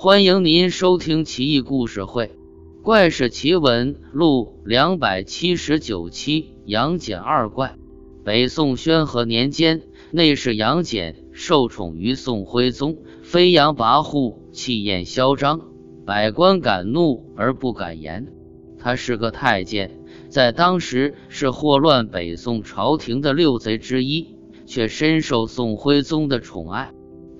[0.00, 2.26] 欢迎您收听《奇异故事会·
[2.82, 6.54] 怪事奇闻录》两百七十九期。
[6.66, 7.74] 杨戬二怪。
[8.24, 15.62] 北宋宣和年间，内侍杨戬受宠于宋徽宗，飞扬跋扈，气焰嚣张，
[16.06, 18.28] 百官敢怒而不敢言。
[18.78, 19.90] 他是个太监，
[20.28, 26.92] 在当时是祸乱北宋朝廷的六贼之一，却深受宋徽宗的宠爱。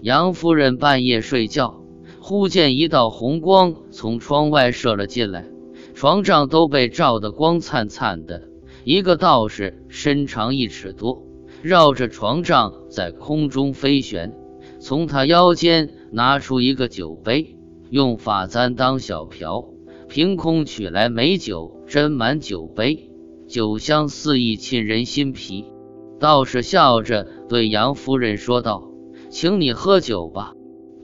[0.02, 1.84] 杨夫人半夜睡觉，
[2.28, 5.46] 忽见一道红光从窗外射了进来，
[5.94, 8.42] 床帐都被照得光灿灿的。
[8.84, 11.22] 一个道士身长一尺多，
[11.62, 14.34] 绕着床帐在空中飞旋，
[14.78, 17.56] 从他腰间拿出一个酒杯，
[17.88, 19.64] 用发簪当小瓢，
[20.06, 23.10] 凭空取来美酒，斟满酒杯，
[23.48, 25.72] 酒香四溢，沁人心脾。
[26.20, 28.84] 道士笑着对杨夫人说道。
[29.30, 30.52] 请你喝酒吧。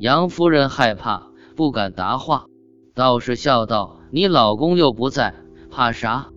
[0.05, 2.45] 杨夫人害怕，不敢答话。
[2.95, 5.35] 道士笑道：“你老公又不在，
[5.71, 6.29] 怕啥？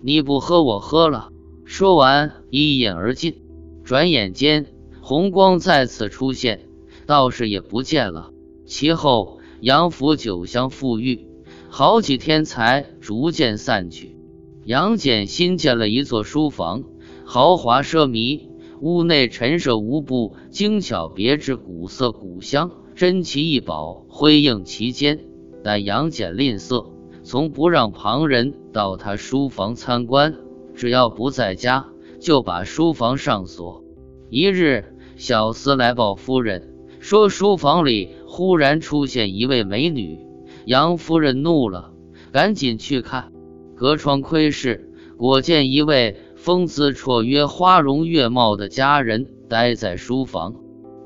[0.00, 1.30] 你不喝，我喝了。”
[1.66, 3.42] 说完，一饮而尽。
[3.82, 4.66] 转眼间，
[5.00, 6.68] 红光再次出现，
[7.04, 8.30] 道士也不见了。
[8.64, 11.26] 其后，杨府酒香馥郁，
[11.68, 14.16] 好几天才逐渐散去。
[14.64, 16.84] 杨戬新建了一座书房，
[17.24, 18.42] 豪华奢靡。
[18.80, 25.20] 屋内陈设无不精巧别致、古色古香、珍奇异宝辉映其间。
[25.64, 26.86] 但杨戬吝啬，
[27.22, 30.36] 从不让旁人到他书房参观，
[30.74, 31.86] 只要不在家，
[32.20, 33.82] 就把书房上锁。
[34.28, 34.84] 一日，
[35.16, 40.20] 小厮来报夫人，说书房里忽然出现一位美女。
[40.66, 41.92] 杨夫人怒了，
[42.32, 43.32] 赶紧去看，
[43.74, 46.16] 隔窗窥视，果见一位。
[46.46, 50.54] 风姿绰约、花容月貌的佳人待在书房。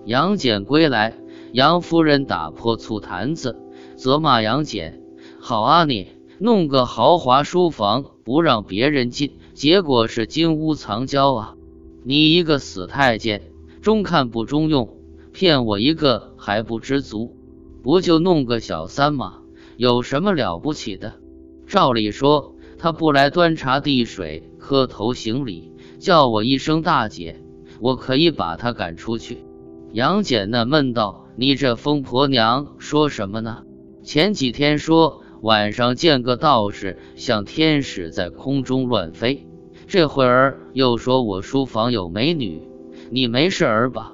[0.04, 1.16] 杨戬归来，
[1.54, 3.56] 杨夫人打破醋坛子，
[3.96, 5.00] 责骂杨戬
[5.40, 11.54] ：“好啊，你弄个豪华书房不让别人进，结果是金屋藏娇啊！
[12.04, 13.40] 你一个死太监，
[13.80, 14.94] 中看不中用，
[15.32, 17.34] 骗我一个还不知足，
[17.82, 19.38] 不就弄个小三吗？
[19.78, 21.14] 有什么了不起的？
[21.66, 27.40] 照理说，他不来端茶递水。”磕头行礼，叫我一声大姐，
[27.80, 29.38] 我可以把她赶出去。
[29.92, 33.64] 杨戬纳闷道：“你这疯婆娘说什么呢？
[34.04, 39.48] 前几天说晚上见个道士像天使在空中乱飞，
[39.88, 42.62] 这会儿又说我书房有美女，
[43.10, 44.12] 你没事儿吧？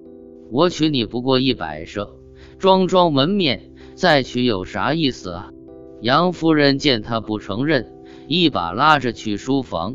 [0.51, 2.17] 我娶你不过一摆设，
[2.59, 5.51] 装装门面，再娶有啥意思啊？”
[6.01, 7.93] 杨夫人见他不承认，
[8.29, 9.95] 一把拉着去书房。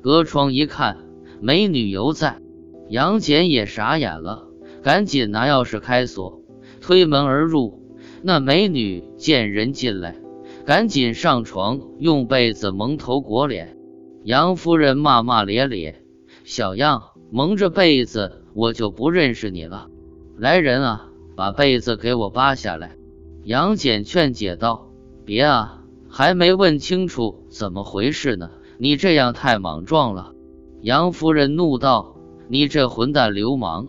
[0.00, 0.98] 隔窗一看，
[1.40, 2.40] 美女犹在，
[2.88, 4.48] 杨戬也傻眼了，
[4.82, 6.42] 赶紧拿钥匙开锁，
[6.80, 7.80] 推门而入。
[8.22, 10.16] 那美女见人进来，
[10.64, 13.76] 赶紧上床，用被子蒙头裹脸。
[14.24, 16.02] 杨夫人骂骂咧咧
[16.44, 19.88] ：“小样，蒙着被子，我就不认识你了。
[20.36, 22.96] 来人啊，把被子给我扒下来。”
[23.44, 24.88] 杨戬劝解道
[25.26, 25.81] ：“别啊，
[26.14, 30.34] 还没问清楚怎么回事呢。”你这样太莽撞了，
[30.82, 32.16] 杨夫人怒道
[32.48, 33.88] ：“你这混蛋流氓，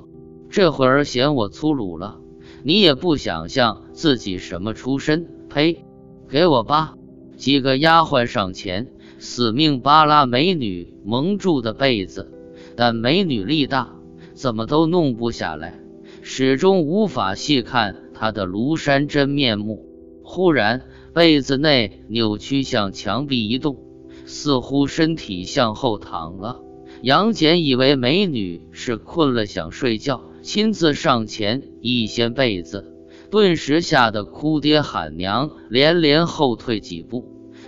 [0.49, 2.19] 这会儿嫌我粗鲁了？
[2.63, 5.27] 你也不想想自己什么出身？
[5.49, 5.83] 呸！
[6.29, 6.93] 给我扒！”
[7.35, 12.31] 几个丫鬟上前，死命扒拉美女蒙住的被子，
[12.75, 13.95] 但美女力大，
[14.33, 15.79] 怎么都弄不下来，
[16.21, 19.89] 始终无法细看她的庐山真面目。
[20.23, 20.83] 忽然，
[21.13, 23.77] 被子内扭曲向墙壁移动。
[24.25, 26.61] 似乎身体向后躺了，
[27.01, 32.95] 杨戬以为美女是困了想睡觉，亲自上前一掀被子，
[33.29, 37.25] 顿时吓得哭爹喊娘，连连后退几步。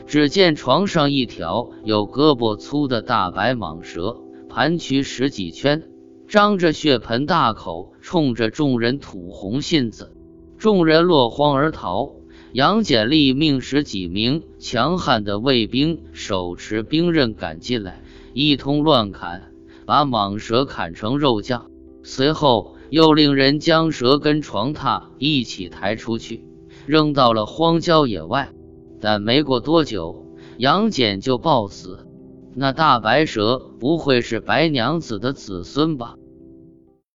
[0.08, 4.18] 只见床上一条有胳膊粗的大白蟒蛇
[4.48, 5.84] 盘曲十几圈，
[6.30, 10.16] 张着血盆大口，冲着众人吐红信子，
[10.58, 12.14] 众人落荒而逃。
[12.56, 18.02] 杨戬立命使几名强悍的卫兵手持兵刃赶进来，
[18.34, 19.52] 一通乱砍，
[19.86, 21.70] 把蟒蛇砍成肉酱。
[22.02, 26.46] 随后又令人将蛇跟床榻一起抬出去，
[26.86, 28.54] 扔到了荒郊野外。
[29.02, 30.26] 但没过多久，
[30.58, 32.08] 杨戬就暴死。
[32.54, 36.16] 那大白蛇不会是白娘子的子孙吧？